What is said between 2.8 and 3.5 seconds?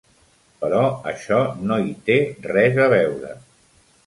a veure.